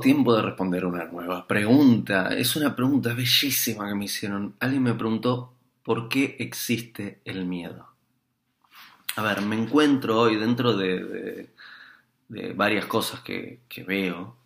Tiempo 0.00 0.34
de 0.34 0.42
responder 0.42 0.84
una 0.84 1.04
nueva 1.04 1.46
pregunta. 1.46 2.28
Es 2.28 2.56
una 2.56 2.74
pregunta 2.74 3.12
bellísima 3.14 3.88
que 3.88 3.94
me 3.94 4.06
hicieron. 4.06 4.54
Alguien 4.60 4.82
me 4.82 4.94
preguntó 4.94 5.54
por 5.82 6.08
qué 6.08 6.36
existe 6.38 7.20
el 7.24 7.44
miedo. 7.44 7.88
A 9.16 9.22
ver, 9.22 9.42
me 9.42 9.56
encuentro 9.56 10.20
hoy 10.20 10.36
dentro 10.36 10.76
de, 10.76 11.50
varias 12.54 12.86
cosas 12.86 13.20
que, 13.20 13.60
que 13.68 13.82
veo, 13.82 14.36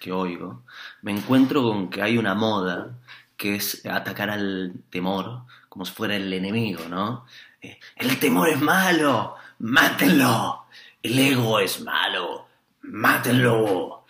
que 0.00 0.12
oigo. 0.12 0.62
Me 1.02 1.12
encuentro 1.12 1.62
con 1.62 1.90
que 1.90 2.02
hay 2.02 2.18
una 2.18 2.34
moda 2.34 2.98
que 3.36 3.56
es 3.56 3.84
atacar 3.86 4.30
al 4.30 4.74
temor 4.90 5.42
como 5.68 5.84
si 5.86 5.92
fuera 5.92 6.14
el 6.16 6.32
enemigo, 6.32 6.84
¿no? 6.88 7.24
Eh, 7.62 7.80
el 7.96 8.18
temor 8.18 8.50
es 8.50 8.60
malo, 8.60 9.36
mátenlo. 9.58 10.66
El 11.02 11.18
ego 11.18 11.58
es 11.60 11.80
malo, 11.80 12.46
mátenlo. 12.82 14.04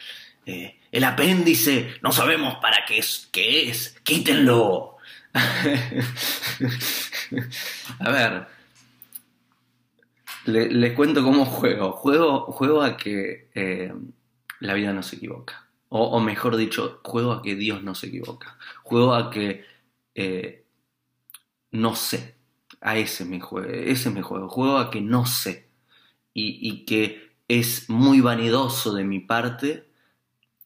Eh, 0.45 0.79
el 0.93 1.05
apéndice, 1.05 1.95
no 2.03 2.13
sabemos 2.13 2.57
para 2.57 2.85
qué 2.87 2.99
es, 2.99 3.29
qué 3.33 3.71
es, 3.71 3.99
quítenlo. 4.05 4.99
a 7.99 8.11
ver, 8.11 8.47
les 10.45 10.93
cuento 10.93 11.23
cómo 11.25 11.47
juego. 11.47 11.93
Juego, 11.93 12.53
juego 12.53 12.83
a 12.83 12.99
que 12.99 13.49
eh, 13.55 13.95
la 14.61 14.75
vida 14.75 14.93
no 14.93 15.03
se 15.03 15.17
equivoca. 15.17 15.67
O, 15.89 16.21
mejor 16.21 16.57
dicho, 16.57 17.01
juego 17.05 17.33
a 17.33 17.43
que 17.43 17.55
Dios 17.55 17.83
no 17.83 17.95
se 17.95 18.09
equivoca. 18.09 18.59
Juego 18.83 19.15
a 19.15 19.31
que 19.31 19.65
eh, 20.15 20.65
no 21.71 21.97
sé. 21.97 22.37
A 22.83 22.97
ese 22.99 23.25
me 23.25 23.41
juego. 23.41 23.69
Ese 23.69 24.11
me 24.11 24.23
juego. 24.23 24.49
Juego 24.49 24.79
a 24.79 24.91
que 24.91 25.01
no 25.01 25.25
sé. 25.27 25.71
y 26.35 26.85
que 26.85 27.33
es 27.49 27.89
muy 27.91 28.21
vanidoso 28.21 28.95
de 28.95 29.05
mi 29.05 29.21
parte 29.21 29.92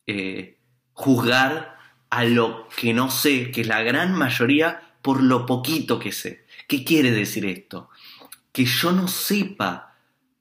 eh, 0.06 0.58
juzgar 0.92 1.78
a 2.10 2.24
lo 2.24 2.68
que 2.76 2.94
no 2.94 3.10
sé, 3.10 3.50
que 3.50 3.62
es 3.62 3.66
la 3.66 3.82
gran 3.82 4.14
mayoría, 4.14 4.94
por 5.02 5.22
lo 5.22 5.46
poquito 5.46 5.98
que 5.98 6.12
sé. 6.12 6.46
¿Qué 6.68 6.84
quiere 6.84 7.10
decir 7.10 7.46
esto? 7.46 7.90
Que 8.52 8.64
yo 8.64 8.92
no 8.92 9.08
sepa 9.08 9.94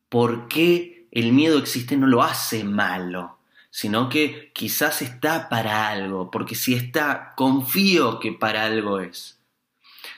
por 0.10 0.48
qué 0.48 1.08
el 1.12 1.32
miedo 1.32 1.58
existe 1.58 1.98
no 1.98 2.08
lo 2.08 2.24
hace 2.24 2.64
malo, 2.64 3.40
sino 3.70 4.10
que 4.10 4.52
quizás 4.54 5.02
está 5.02 5.50
para 5.50 5.90
algo, 5.90 6.32
porque 6.32 6.56
si 6.56 6.74
está, 6.74 7.34
confío 7.36 8.20
que 8.20 8.32
para 8.32 8.66
algo 8.66 9.00
es. 9.00 9.40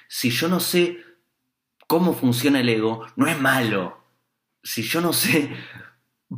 Si 0.08 0.30
yo 0.30 0.48
no 0.48 0.59
sé 0.59 1.04
cómo 1.88 2.14
funciona 2.14 2.59
el 2.59 2.70
ego, 2.70 3.06
no 3.16 3.28
es 3.28 3.39
malo. 3.39 4.02
Si 4.64 4.84
yo 4.84 5.02
no 5.02 5.14
sé 5.14 5.52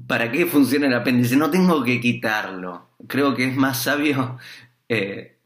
para 0.08 0.32
qué 0.32 0.46
funciona 0.46 0.88
el 0.88 0.94
apéndice, 0.94 1.36
no 1.36 1.50
tengo 1.52 1.84
que 1.84 2.00
quitarlo 2.00 2.90
creo 3.08 3.36
que 3.36 3.46
es 3.46 3.56
más 3.56 3.84
sabio 3.84 4.38
eh, 4.90 5.38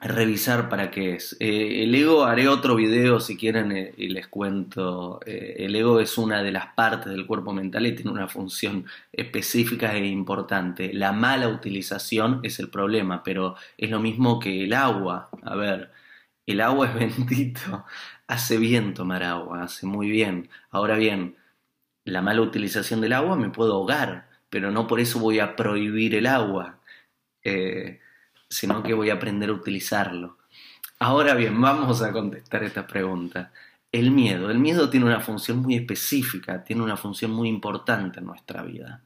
revisar 0.00 0.68
para 0.68 0.90
qué 0.90 1.14
es. 1.14 1.36
Eh, 1.40 1.84
el 1.84 1.94
ego, 1.94 2.24
haré 2.24 2.48
otro 2.48 2.76
video 2.76 3.20
si 3.20 3.36
quieren 3.36 3.72
eh, 3.72 3.94
y 3.96 4.08
les 4.08 4.28
cuento. 4.28 5.20
el 5.26 5.74
ego 5.74 6.00
es 6.00 6.18
una 6.18 6.42
de 6.42 6.52
las 6.52 6.74
partes 6.74 7.12
del 7.12 7.26
cuerpo 7.26 7.52
mental 7.52 7.86
y 7.86 7.94
tiene 7.94 8.10
una 8.12 8.28
función 8.28 8.86
específica 9.12 9.94
e 9.94 10.06
importante. 10.06 10.92
La 10.92 11.12
mala 11.12 11.48
utilización 11.48 12.40
es 12.42 12.58
el 12.60 12.70
problema, 12.70 13.22
pero 13.22 13.56
es 13.76 13.90
lo 13.90 14.00
mismo 14.00 14.38
que 14.40 14.64
el 14.64 14.72
agua. 14.74 15.30
A 15.42 15.56
ver, 15.56 15.92
el 16.46 16.60
agua 16.60 16.88
es 16.88 16.94
bendito. 16.94 17.84
Hace 18.26 18.58
bien 18.58 18.94
tomar 18.94 19.22
agua, 19.22 19.62
hace 19.64 19.86
muy 19.86 20.10
bien. 20.10 20.50
Ahora 20.70 20.96
bien, 20.96 21.36
la 22.08 22.22
mala 22.22 22.42
utilización 22.42 23.00
del 23.00 23.12
agua 23.12 23.36
me 23.36 23.50
puedo 23.50 23.74
ahogar, 23.74 24.28
pero 24.50 24.70
no 24.70 24.86
por 24.86 25.00
eso 25.00 25.18
voy 25.18 25.40
a 25.40 25.56
prohibir 25.56 26.14
el 26.14 26.26
agua 26.26 26.78
eh, 27.44 28.00
sino 28.48 28.82
que 28.82 28.94
voy 28.94 29.10
a 29.10 29.14
aprender 29.14 29.50
a 29.50 29.54
utilizarlo. 29.54 30.38
Ahora 30.98 31.34
bien, 31.34 31.60
vamos 31.60 32.02
a 32.02 32.12
contestar 32.12 32.64
esta 32.64 32.86
pregunta. 32.86 33.52
El 33.92 34.10
miedo. 34.10 34.50
El 34.50 34.58
miedo 34.58 34.90
tiene 34.90 35.06
una 35.06 35.20
función 35.20 35.58
muy 35.58 35.76
específica, 35.76 36.64
tiene 36.64 36.82
una 36.82 36.96
función 36.96 37.30
muy 37.30 37.48
importante 37.48 38.20
en 38.20 38.26
nuestra 38.26 38.62
vida. 38.62 39.02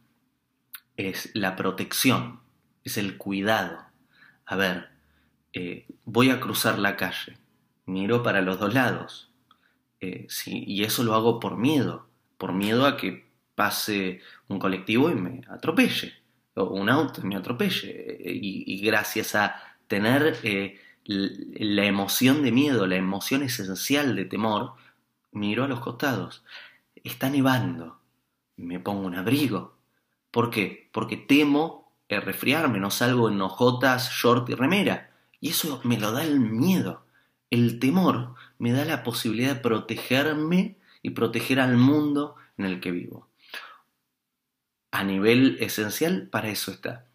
Es 0.96 1.30
la 1.34 1.54
protección, 1.56 2.40
es 2.84 2.96
el 2.96 3.16
cuidado. 3.16 3.84
A 4.46 4.56
ver, 4.56 4.88
eh, 5.52 5.86
voy 6.04 6.30
a 6.30 6.40
cruzar 6.40 6.78
la 6.78 6.96
calle, 6.96 7.38
miro 7.86 8.22
para 8.22 8.42
los 8.42 8.58
dos 8.58 8.74
lados. 8.74 9.32
Eh, 10.00 10.26
y 10.46 10.82
eso 10.82 11.04
lo 11.04 11.14
hago 11.14 11.38
por 11.38 11.56
miedo, 11.56 12.08
por 12.42 12.52
miedo 12.52 12.86
a 12.86 12.96
que 12.96 13.30
pase 13.54 14.20
un 14.48 14.58
colectivo 14.58 15.10
y 15.10 15.14
me 15.14 15.42
atropelle 15.48 16.22
un 16.54 16.88
auto 16.88 17.22
me 17.22 17.36
atropelle. 17.36 18.16
Y, 18.20 18.80
gracias 18.84 19.34
a 19.34 19.56
tener 19.86 20.38
eh, 20.42 20.80
la 21.04 21.84
emoción 21.84 22.42
de 22.42 22.52
miedo, 22.52 22.86
la 22.86 22.96
emoción 22.96 23.42
esencial 23.42 24.16
de 24.16 24.24
temor, 24.24 24.74
miro 25.30 25.64
a 25.64 25.68
los 25.68 25.80
costados. 25.80 26.44
Está 26.96 27.30
nevando. 27.30 27.98
Me 28.56 28.78
pongo 28.80 29.06
un 29.06 29.16
abrigo. 29.16 29.76
¿Por 30.30 30.50
qué? 30.50 30.90
Porque 30.92 31.16
temo 31.16 31.92
resfriarme, 32.08 32.78
no 32.78 32.90
salgo 32.90 33.30
en 33.30 33.40
hojotas, 33.40 34.10
short 34.10 34.50
y 34.50 34.54
remera. 34.54 35.10
Y 35.40 35.50
eso 35.50 35.80
me 35.82 35.98
lo 35.98 36.12
da 36.12 36.22
el 36.24 36.40
miedo. 36.40 37.06
El 37.50 37.78
temor 37.78 38.34
me 38.58 38.72
da 38.72 38.84
la 38.84 39.02
posibilidad 39.02 39.54
de 39.54 39.60
protegerme 39.60 40.76
y 41.02 41.10
proteger 41.10 41.60
al 41.60 41.76
mundo 41.76 42.36
en 42.56 42.64
el 42.66 42.80
que 42.80 42.90
vivo 42.90 43.28
a 44.92 45.02
nivel 45.02 45.56
esencial, 45.58 46.28
para 46.30 46.50
eso 46.50 46.70
está. 46.70 47.06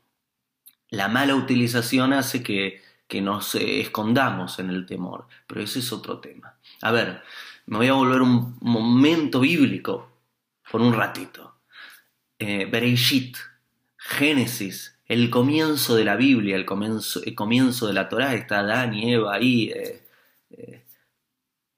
La 0.90 1.08
mala 1.08 1.36
utilización 1.36 2.12
hace 2.12 2.44
que, 2.44 2.82
nos 3.22 3.56
escondamos 3.56 4.60
en 4.60 4.70
el 4.70 4.86
temor, 4.86 5.28
pero 5.46 5.62
ese 5.62 5.80
es 5.80 5.94
otro 5.94 6.20
tema. 6.20 6.58
A 6.82 6.92
ver, 6.92 7.22
me 7.68 7.78
voy 7.78 7.88
a 7.88 7.94
volver 7.94 8.22
un 8.22 8.58
momento 8.60 9.40
bíblico 9.40 10.12
por 10.70 10.82
un 10.82 10.94
ratito. 10.94 11.56
Eh, 12.40 12.66
Bereshit, 12.66 13.38
Génesis, 13.96 15.00
el 15.06 15.30
comienzo 15.30 15.96
de 15.96 16.04
la 16.04 16.16
Biblia, 16.16 16.56
el 16.56 16.66
comienzo, 16.66 17.22
el 17.24 17.36
comienzo 17.36 17.88
de 17.88 17.94
la 17.94 18.10
Torá, 18.10 18.34
está 18.34 18.60
Adán 18.60 18.94
y 18.94 19.14
Eva 19.14 19.36
ahí 19.36 19.70
eh, 19.70 20.04
eh, 20.50 20.86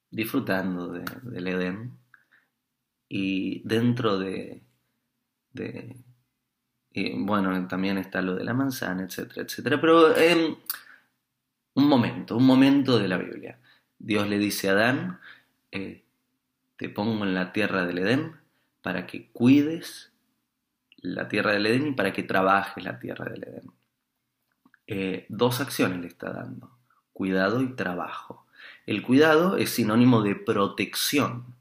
disfrutando 0.09 0.87
del 0.87 1.47
Edén. 1.47 1.98
Y 3.09 3.61
dentro 3.67 4.19
de, 4.19 4.61
bueno, 7.15 7.67
también 7.67 7.97
está 7.97 8.21
lo 8.21 8.35
de 8.35 8.43
la 8.43 8.53
manzana, 8.53 9.03
etcétera, 9.03 9.41
etcétera. 9.41 9.81
Pero 9.81 10.15
eh, 10.15 10.55
un 11.73 11.87
momento, 11.87 12.37
un 12.37 12.45
momento 12.45 12.99
de 12.99 13.07
la 13.07 13.17
Biblia. 13.17 13.59
Dios 13.97 14.27
le 14.29 14.37
dice 14.37 14.69
a 14.69 14.73
Adán, 14.73 15.19
eh, 15.71 16.05
te 16.77 16.89
pongo 16.89 17.25
en 17.25 17.33
la 17.33 17.51
tierra 17.51 17.85
del 17.85 17.99
Edén 17.99 18.35
para 18.81 19.05
que 19.05 19.29
cuides 19.31 20.11
la 20.97 21.27
tierra 21.27 21.51
del 21.51 21.65
Edén 21.65 21.87
y 21.87 21.91
para 21.91 22.13
que 22.13 22.23
trabajes 22.23 22.83
la 22.83 22.99
tierra 22.99 23.25
del 23.25 23.43
Edén. 23.43 23.71
Eh, 24.87 25.25
dos 25.29 25.61
acciones 25.61 25.99
le 25.99 26.07
está 26.07 26.31
dando, 26.31 26.71
cuidado 27.13 27.61
y 27.61 27.75
trabajo. 27.75 28.45
El 28.85 29.03
cuidado 29.03 29.57
es 29.57 29.69
sinónimo 29.69 30.21
de 30.21 30.35
protección, 30.35 31.55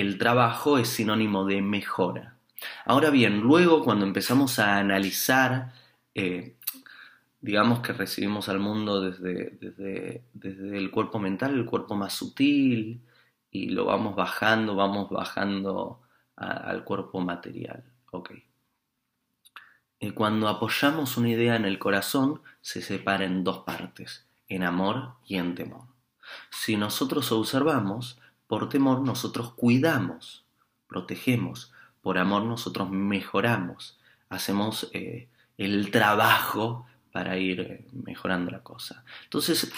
el 0.00 0.18
trabajo 0.18 0.78
es 0.78 0.88
sinónimo 0.88 1.44
de 1.44 1.62
mejora. 1.62 2.36
Ahora 2.84 3.10
bien, 3.10 3.40
luego 3.40 3.84
cuando 3.84 4.04
empezamos 4.04 4.58
a 4.58 4.78
analizar, 4.78 5.72
eh, 6.14 6.56
digamos 7.40 7.80
que 7.80 7.92
recibimos 7.92 8.48
al 8.48 8.58
mundo 8.58 9.00
desde, 9.00 10.24
el 10.42 10.90
cuerpo 10.90 11.18
mental, 11.18 11.54
el 11.54 11.64
cuerpo 11.64 11.94
más 11.94 12.12
sutil, 12.12 13.02
y 13.50 13.70
lo 13.70 13.86
vamos 13.86 14.14
bajando, 14.14 14.76
vamos 14.76 15.10
bajando 15.10 16.02
al 16.36 16.84
cuerpo 16.84 17.20
material. 17.20 17.84
Y 19.98 20.10
cuando 20.12 20.48
apoyamos 20.48 21.16
una 21.16 21.30
idea 21.30 21.56
en 21.56 21.64
el 21.64 21.78
corazón, 21.78 22.42
se 22.60 22.80
separa 22.80 23.24
en 23.24 23.44
dos 23.44 23.58
partes, 23.60 24.26
en 24.48 24.62
amor 24.62 25.16
y 25.26 25.36
en 25.36 25.54
temor. 25.54 25.84
Si 26.50 26.76
nosotros 26.76 27.32
observamos, 27.32 28.19
por 28.50 28.68
temor 28.68 29.02
nosotros 29.02 29.52
cuidamos, 29.52 30.44
protegemos, 30.88 31.72
por 32.02 32.18
amor 32.18 32.42
nosotros 32.42 32.90
mejoramos, 32.90 34.00
hacemos 34.28 34.90
eh, 34.92 35.28
el 35.56 35.92
trabajo 35.92 36.84
para 37.12 37.38
ir 37.38 37.60
eh, 37.60 37.86
mejorando 37.92 38.50
la 38.50 38.64
cosa. 38.64 39.04
Entonces, 39.22 39.70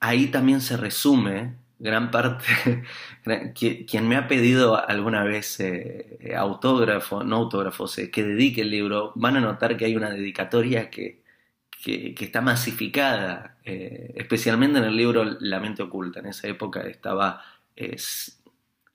ahí 0.00 0.28
también 0.28 0.62
se 0.62 0.78
resume 0.78 1.56
gran 1.78 2.10
parte, 2.10 2.46
quien 3.86 4.08
me 4.08 4.16
ha 4.16 4.26
pedido 4.26 4.82
alguna 4.88 5.22
vez 5.22 5.60
eh, 5.60 6.34
autógrafo, 6.34 7.24
no 7.24 7.36
autógrafos, 7.36 7.96
que 8.10 8.24
dedique 8.24 8.62
el 8.62 8.70
libro, 8.70 9.12
van 9.16 9.36
a 9.36 9.40
notar 9.40 9.76
que 9.76 9.84
hay 9.84 9.96
una 9.96 10.08
dedicatoria 10.08 10.88
que, 10.88 11.20
que, 11.82 12.14
está 12.18 12.40
masificada, 12.40 13.58
especialmente 13.64 14.78
en 14.78 14.84
el 14.84 14.96
libro 14.96 15.24
La 15.40 15.60
mente 15.60 15.82
oculta. 15.82 16.20
En 16.20 16.26
esa 16.26 16.48
época 16.48 16.80
estaba 16.82 17.42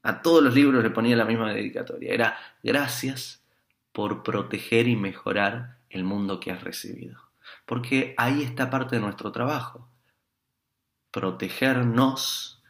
a 0.04 0.22
todos 0.22 0.44
los 0.44 0.54
libros 0.54 0.84
le 0.84 0.90
ponía 0.90 1.16
la 1.16 1.26
misma 1.26 1.54
dedicatoria. 1.54 2.14
Era 2.14 2.38
gracias 2.62 3.42
por 3.94 4.22
proteger 4.22 4.88
y 4.88 4.98
mejorar 4.98 5.78
el 5.90 6.04
mundo 6.04 6.40
que 6.40 6.52
has 6.52 6.64
recibido. 6.64 7.20
Porque 7.66 8.14
ahí 8.18 8.44
está 8.44 8.70
parte 8.70 8.98
de 8.98 9.02
nuestro 9.02 9.32
trabajo. 9.32 9.90
Protegernos, 11.12 12.63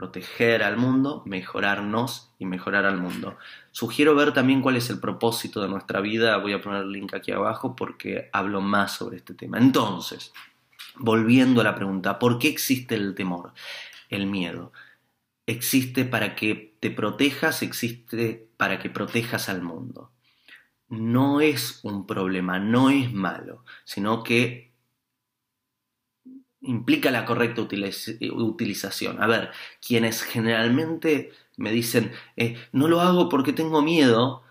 proteger 0.00 0.62
al 0.62 0.78
mundo, 0.78 1.22
mejorarnos 1.26 2.32
y 2.38 2.46
mejorar 2.46 2.86
al 2.86 2.96
mundo. 2.96 3.36
Sugiero 3.70 4.14
ver 4.14 4.32
también 4.32 4.62
cuál 4.62 4.76
es 4.76 4.88
el 4.88 4.98
propósito 4.98 5.60
de 5.60 5.68
nuestra 5.68 6.00
vida. 6.00 6.38
Voy 6.38 6.54
a 6.54 6.62
poner 6.62 6.84
el 6.84 6.92
link 6.92 7.12
aquí 7.12 7.32
abajo 7.32 7.76
porque 7.76 8.30
hablo 8.32 8.62
más 8.62 8.92
sobre 8.92 9.18
este 9.18 9.34
tema. 9.34 9.58
Entonces, 9.58 10.32
volviendo 10.96 11.60
a 11.60 11.64
la 11.64 11.74
pregunta, 11.74 12.18
¿por 12.18 12.38
qué 12.38 12.48
existe 12.48 12.94
el 12.94 13.14
temor? 13.14 13.52
El 14.08 14.26
miedo. 14.26 14.72
Existe 15.44 16.06
para 16.06 16.34
que 16.34 16.78
te 16.80 16.90
protejas, 16.90 17.62
existe 17.62 18.48
para 18.56 18.78
que 18.78 18.88
protejas 18.88 19.50
al 19.50 19.60
mundo 19.60 20.12
no 20.88 21.40
es 21.40 21.78
un 21.84 22.04
problema, 22.04 22.58
no 22.58 22.90
es 22.90 23.12
malo, 23.12 23.64
sino 23.84 24.24
que 24.24 24.69
implica 26.62 27.10
la 27.10 27.24
correcta 27.24 27.62
utilización. 27.62 29.22
A 29.22 29.26
ver, 29.26 29.50
quienes 29.86 30.22
generalmente 30.22 31.32
me 31.56 31.72
dicen, 31.72 32.12
eh, 32.36 32.56
no 32.72 32.88
lo 32.88 33.00
hago 33.00 33.28
porque 33.28 33.52
tengo 33.52 33.82
miedo, 33.82 34.42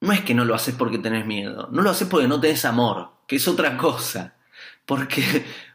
no 0.00 0.12
es 0.12 0.20
que 0.20 0.34
no 0.34 0.44
lo 0.44 0.54
haces 0.54 0.74
porque 0.74 0.98
tenés 0.98 1.26
miedo, 1.26 1.68
no 1.72 1.82
lo 1.82 1.90
haces 1.90 2.08
porque 2.08 2.28
no 2.28 2.40
tenés 2.40 2.64
amor, 2.64 3.10
que 3.26 3.36
es 3.36 3.48
otra 3.48 3.76
cosa. 3.76 4.36
Porque, 4.86 5.22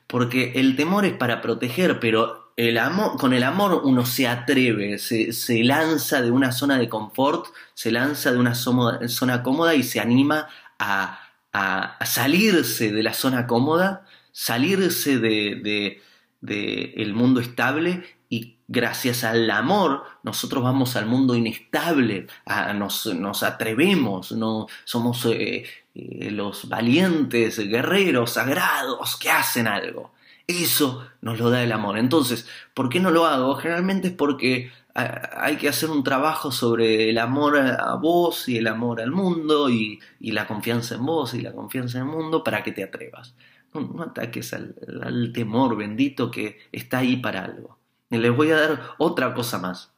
porque 0.08 0.54
el 0.56 0.76
temor 0.76 1.06
es 1.06 1.14
para 1.14 1.42
proteger, 1.42 2.00
pero 2.00 2.50
el 2.60 2.78
amor, 2.78 3.18
con 3.18 3.34
el 3.34 3.44
amor 3.44 3.82
uno 3.86 4.06
se 4.06 4.28
atreve, 4.28 5.00
se, 5.00 5.64
lanza 5.64 6.22
de 6.22 6.30
una 6.30 6.52
zona 6.52 6.78
de 6.78 6.90
confort, 6.90 7.46
se 7.74 7.90
lanza 7.90 8.34
de 8.34 8.38
una 8.38 8.54
zona 8.54 9.44
cómoda 9.44 9.76
y 9.76 9.84
se 9.84 10.02
anima 10.02 10.50
a, 10.78 11.20
salirse 12.06 12.92
de 12.92 13.02
la 13.02 13.14
zona 13.14 13.48
cómoda, 13.48 14.06
salirse 14.32 15.20
de, 15.20 16.02
el 16.42 17.14
mundo 17.14 17.40
estable 17.40 18.04
y 18.30 18.58
gracias 18.68 19.24
al 19.24 19.50
amor 19.50 20.04
nosotros 20.24 20.64
vamos 20.64 20.96
al 20.96 21.06
mundo 21.06 21.36
inestable, 21.36 22.28
nos, 22.76 23.44
atrevemos, 23.44 24.32
no, 24.32 24.68
somos 24.86 25.26
eh, 25.26 25.66
eh, 25.96 26.32
los 26.32 26.70
valientes 26.70 27.60
guerreros 27.60 28.32
sagrados 28.32 29.16
que 29.16 29.30
hacen 29.30 29.68
algo. 29.68 30.14
Eso 30.50 31.08
nos 31.22 31.38
lo 31.38 31.52
da 31.52 31.62
el 31.62 31.72
amor. 31.72 32.00
Entonces, 32.00 32.48
¿por 32.74 32.90
qué 32.90 33.00
no 33.00 33.12
lo 33.12 33.28
hago? 33.28 33.54
Generalmente 33.56 34.08
es 34.08 34.14
porque 34.16 34.72
ah, 34.96 35.30
hay 35.38 35.58
que 35.58 35.70
hacer 35.70 35.92
un 35.92 36.04
trabajo 36.04 36.52
sobre 36.52 37.12
el 37.12 37.20
amor 37.20 37.56
a 37.56 37.94
vos 38.02 38.50
y 38.50 38.58
el 38.58 38.66
amor 38.66 39.00
al 39.00 39.12
mundo 39.12 39.70
y, 39.70 40.00
la 40.20 40.48
confianza 40.48 40.96
en 40.96 41.06
vos 41.06 41.36
y 41.36 41.42
la 41.42 41.54
confianza 41.54 42.00
en 42.00 42.06
el 42.06 42.10
mundo 42.10 42.44
para 42.44 42.64
que 42.64 42.72
te 42.72 42.84
atrevas. 42.84 43.36
No, 43.74 44.02
ataques 44.02 44.54
al, 44.54 45.32
temor 45.34 45.78
bendito 45.78 46.32
que 46.32 46.60
está 46.72 47.00
ahí 47.00 47.18
para 47.18 47.46
algo. 47.46 47.78
Les 48.10 48.36
voy 48.36 48.52
a 48.52 48.60
dar 48.60 48.82
otra 48.98 49.34
cosa 49.34 49.60
más. 49.60 49.94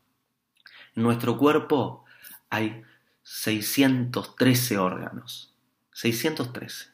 En 0.95 1.03
nuestro 1.03 1.37
cuerpo 1.37 2.03
hay 2.49 2.83
613 3.23 4.77
órganos. 4.77 5.55
613. 5.93 6.91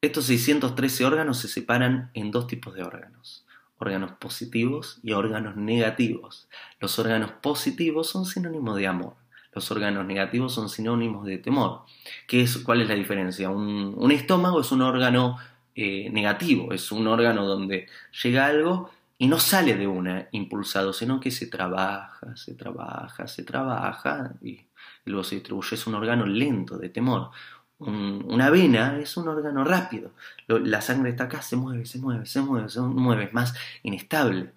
Estos 0.00 0.26
613 0.26 1.04
órganos 1.06 1.38
se 1.38 1.48
separan 1.48 2.10
en 2.14 2.30
dos 2.30 2.46
tipos 2.46 2.72
de 2.74 2.84
órganos, 2.84 3.44
órganos 3.78 4.12
positivos 4.12 5.00
y 5.02 5.12
órganos 5.12 5.56
negativos. 5.56 6.48
Los 6.78 7.00
órganos 7.00 7.32
positivos 7.32 8.08
son 8.08 8.24
sinónimos 8.24 8.76
de 8.76 8.86
amor, 8.86 9.16
los 9.52 9.70
órganos 9.70 10.06
negativos 10.06 10.54
son 10.54 10.68
sinónimos 10.68 11.26
de 11.26 11.38
temor. 11.38 11.82
¿Qué 12.26 12.42
es, 12.42 12.58
¿Cuál 12.58 12.82
es 12.82 12.88
la 12.88 12.94
diferencia? 12.94 13.50
Un, 13.50 14.10
estómago 14.12 14.60
es 14.60 14.70
un 14.72 14.82
órgano 14.82 15.38
eh, 15.74 16.10
negativo, 16.10 16.72
es 16.72 16.92
un 16.92 17.06
órgano 17.06 17.46
donde 17.46 17.86
llega 18.22 18.46
algo 18.46 18.90
y 19.18 19.26
no 19.26 19.40
sale 19.40 19.76
de 19.76 19.86
una 19.86 20.28
impulsado, 20.32 20.92
sino 20.92 21.18
que 21.20 21.30
se 21.30 21.46
trabaja, 21.46 22.36
se 22.36 22.54
trabaja, 22.54 23.26
se 23.26 23.42
trabaja 23.42 24.32
y 24.42 24.60
luego 25.04 25.24
se 25.24 25.36
distribuye. 25.36 25.74
Es 25.74 25.86
un 25.86 25.94
órgano 25.94 26.26
lento 26.26 26.78
de 26.78 26.88
temor 26.88 27.30
una 27.78 28.50
vena 28.50 28.98
es 28.98 29.16
un 29.16 29.28
órgano 29.28 29.64
rápido. 29.64 30.12
La 30.48 30.80
sangre 30.80 31.10
está 31.10 31.24
acá, 31.24 31.42
se 31.42 31.56
mueve, 31.56 31.84
se 31.86 31.98
mueve, 31.98 32.26
se 32.26 32.40
mueve, 32.40 32.68
se 32.68 32.80
mueve, 32.80 33.24
es 33.24 33.32
más 33.32 33.54
inestable. 33.82 34.52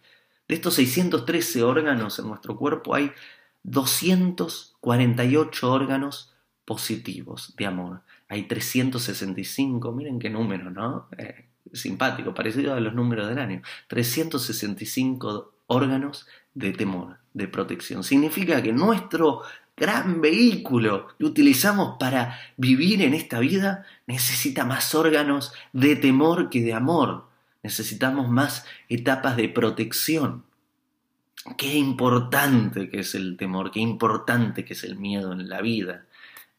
De 0.47 0.55
estos 0.55 0.73
613 0.75 1.63
órganos 1.63 2.17
en 2.19 2.27
nuestro 2.27 2.57
cuerpo 2.57 2.95
hay 2.95 3.11
248 3.63 5.71
órganos 5.71 6.33
positivos 6.65 7.55
de 7.57 7.65
amor. 7.65 8.01
Hay 8.27 8.43
365, 8.43 9.91
miren 9.91 10.19
qué 10.19 10.29
número, 10.29 10.69
¿no? 10.69 11.07
Eh, 11.17 11.45
simpático, 11.73 12.33
parecido 12.33 12.73
a 12.73 12.79
los 12.79 12.93
números 12.93 13.27
del 13.27 13.39
año. 13.39 13.61
365 13.87 15.53
órganos 15.67 16.27
de 16.53 16.73
temor, 16.73 17.17
de 17.33 17.47
protección. 17.47 18.03
Significa 18.03 18.61
que 18.61 18.73
nuestro 18.73 19.41
gran 19.77 20.21
vehículo 20.21 21.07
que 21.17 21.25
utilizamos 21.25 21.97
para 21.99 22.37
vivir 22.57 23.01
en 23.01 23.13
esta 23.13 23.39
vida 23.39 23.85
necesita 24.05 24.65
más 24.65 24.93
órganos 24.95 25.53
de 25.73 25.95
temor 25.95 26.49
que 26.49 26.61
de 26.61 26.73
amor. 26.73 27.25
Necesitamos 27.63 28.29
más 28.29 28.65
etapas 28.89 29.37
de 29.37 29.49
protección. 29.49 30.43
Qué 31.57 31.75
importante 31.75 32.89
que 32.89 32.99
es 32.99 33.15
el 33.15 33.37
temor, 33.37 33.71
qué 33.71 33.79
importante 33.79 34.63
que 34.63 34.73
es 34.73 34.83
el 34.83 34.97
miedo 34.97 35.33
en 35.33 35.49
la 35.49 35.61
vida. 35.61 36.05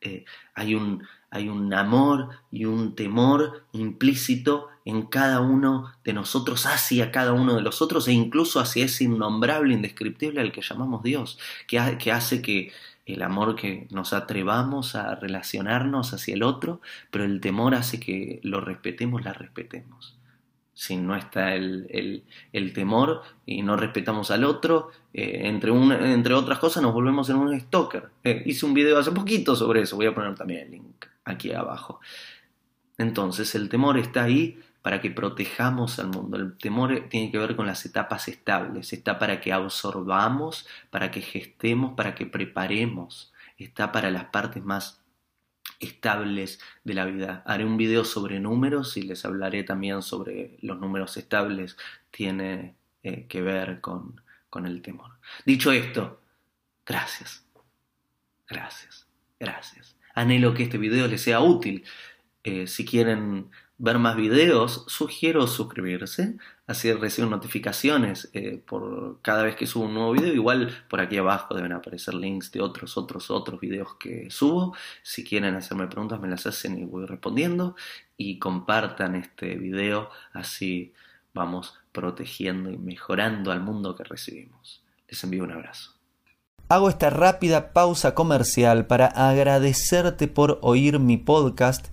Eh, 0.01 0.25
hay, 0.55 0.75
un, 0.75 1.05
hay 1.31 1.49
un 1.49 1.73
amor 1.73 2.31
y 2.51 2.65
un 2.65 2.97
temor 2.97 3.65
implícito 3.73 4.69
en 4.85 5.03
cada 5.03 5.41
uno 5.41 5.93
de 6.03 6.13
nosotros, 6.13 6.67
hacia 6.67 7.13
cada 7.13 7.33
uno 7.33 7.55
de 7.55 7.63
los 7.63 7.81
otros 7.81 8.09
e 8.09 8.13
incluso 8.13 8.59
hacia 8.59 8.87
ese 8.87 9.05
innombrable, 9.05 9.73
indescriptible 9.73 10.41
al 10.41 10.51
que 10.51 10.63
llamamos 10.63 11.05
Dios, 11.05 11.39
que, 11.69 11.99
que 11.99 12.11
hace 12.11 12.43
que, 12.43 12.73
el 13.07 13.23
amor 13.23 13.57
que 13.57 13.89
nos 13.91 14.13
atrevamos 14.13 14.95
a 14.95 15.15
relacionarnos 15.17 16.13
hacia 16.13 16.35
el 16.35 16.43
otro, 16.43 16.81
pero 17.11 17.25
el 17.25 17.41
temor 17.41 17.75
hace 17.75 17.99
que 17.99 18.41
lo 18.43 18.61
respetemos, 18.61 19.25
la 19.25 19.33
respetemos. 19.33 20.17
Si 20.75 20.97
no 20.97 21.15
está 21.15 21.55
el, 21.55 22.25
temor 22.75 23.23
y 23.45 23.63
no 23.63 23.77
respetamos 23.77 24.31
al 24.31 24.45
otro, 24.45 24.91
eh, 25.13 25.43
entre, 25.45 25.71
entre 25.71 26.35
otras 26.35 26.59
cosas 26.59 26.83
nos 26.83 26.95
volvemos 26.95 27.29
en 27.29 27.37
un 27.37 27.59
stalker. 27.61 28.09
Eh, 28.25 28.43
hice 28.47 28.65
un 28.65 28.75
video 28.75 28.99
hace 28.99 29.13
poquito 29.13 29.55
sobre 29.55 29.83
eso, 29.83 29.97
voy 29.97 30.07
a 30.07 30.15
poner 30.15 30.35
también 30.35 30.63
el 30.63 30.71
link 30.71 31.07
aquí 31.25 31.53
abajo. 31.53 32.01
Entonces 32.99 33.55
el 33.55 33.69
temor 33.69 33.99
está 33.99 34.25
ahí 34.25 34.59
para 34.83 35.01
que 35.01 35.11
protejamos 35.11 35.99
al 35.99 36.09
mundo. 36.09 36.37
El 36.37 36.57
temor 36.57 37.07
tiene 37.09 37.31
que 37.31 37.39
ver 37.39 37.55
con 37.57 37.67
las 37.67 37.85
etapas 37.87 38.29
estables, 38.29 38.93
está 38.93 39.19
para 39.19 39.41
que 39.41 39.53
absorbamos, 39.53 40.67
para 40.91 41.11
que 41.11 41.21
gestemos, 41.21 41.95
para 41.95 42.15
que 42.15 42.27
preparemos, 42.27 43.33
está 43.59 43.93
para 43.93 44.11
las 44.11 44.25
partes 44.27 44.65
más 44.65 45.02
estables 45.81 46.61
de 46.85 46.95
la 46.95 47.05
vida. 47.05 47.43
Haré 47.47 47.65
un 47.65 47.77
video 47.77 48.05
sobre 48.05 48.41
números 48.41 48.97
y 48.97 49.03
les 49.03 49.25
hablaré 49.25 49.65
también 49.65 50.03
sobre 50.03 50.57
los 50.61 50.79
números 50.79 51.17
estables, 51.17 51.77
tiene 52.11 52.77
eh, 53.03 53.27
que 53.27 53.43
ver 53.43 53.81
con, 53.81 54.21
con 54.49 54.67
el 54.67 54.83
temor. 54.83 55.13
Dicho 55.45 55.73
esto, 55.73 56.21
gracias, 56.87 57.45
gracias, 58.49 59.07
gracias. 59.39 59.97
Anhelo 60.15 60.55
que 60.55 60.65
este 60.65 60.79
video 60.79 61.09
les 61.09 61.23
sea 61.23 61.41
útil. 61.41 61.85
Eh, 62.45 62.67
si 62.67 62.85
quieren 62.85 63.51
ver 63.83 63.99
más 63.99 64.15
videos, 64.15 64.85
sugiero 64.87 65.49
suscribirse, 65.49 66.37
así 66.69 66.93
reciben 66.93 67.31
notificaciones 67.31 68.31
eh, 68.33 68.63
por 68.65 69.21
cada 69.23 69.43
vez 69.43 69.57
que 69.57 69.67
subo 69.67 69.87
un 69.87 69.95
nuevo 69.95 70.13
video. 70.13 70.33
Igual 70.33 70.85
por 70.89 71.01
aquí 71.01 71.17
abajo 71.17 71.53
deben 71.53 71.73
aparecer 71.73 72.15
links 72.15 72.53
de 72.53 72.61
otros, 72.61 72.97
otros, 72.97 73.29
otros 73.33 73.59
videos 73.59 73.97
que 73.97 74.31
subo. 74.31 74.77
Si 75.03 75.25
quieren 75.25 75.57
hacerme 75.57 75.89
preguntas 75.89 76.21
me 76.21 76.29
las 76.29 76.47
hacen 76.47 76.79
y 76.79 76.85
voy 76.85 77.07
respondiendo. 77.07 77.75
Y 78.17 78.39
compartan 78.39 79.17
este 79.17 79.57
video, 79.57 80.11
así 80.33 80.93
vamos 81.35 81.77
protegiendo 81.91 82.71
y 82.71 82.79
mejorando 82.79 83.51
al 83.51 83.63
mundo 83.63 83.97
que 83.97 84.05
recibimos. 84.05 84.85
Les 85.09 85.25
envío 85.25 85.43
un 85.43 85.51
abrazo. 85.51 86.03
Hago 86.69 86.89
esta 86.89 87.11
rápida 87.11 87.73
pausa 87.73 88.15
comercial 88.15 88.87
para 88.87 89.07
agradecerte 89.09 90.29
por 90.29 90.59
oír 90.63 91.01
mi 91.01 91.19
podcast 91.19 91.93